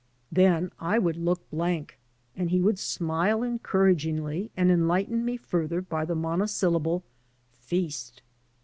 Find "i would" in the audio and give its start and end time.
0.79-1.15